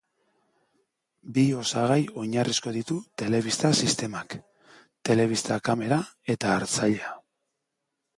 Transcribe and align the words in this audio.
Bi 1.33 1.41
osagai 1.57 1.97
oinarrizko 2.21 2.73
ditu 2.77 2.95
telebista 3.23 3.71
sistemak: 3.85 4.33
telebista 5.11 5.59
kamera 5.69 6.01
eta 6.37 6.55
hartzailea. 6.55 7.13